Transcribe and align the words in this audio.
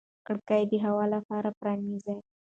کړکۍ 0.27 0.63
د 0.71 0.73
هوا 0.85 1.05
لپاره 1.15 1.49
پرانیزئ. 1.59 2.17